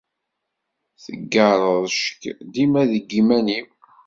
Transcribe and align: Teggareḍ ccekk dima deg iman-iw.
Teggareḍ 1.03 1.83
ccekk 1.95 2.39
dima 2.53 2.83
deg 2.91 3.09
iman-iw. 3.19 3.67